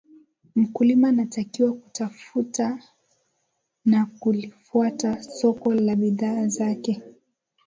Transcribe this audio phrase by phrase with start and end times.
[0.55, 2.79] Mkulima anatakiwa kutafuta
[3.85, 7.01] na kulifuata soko la bidhaa zake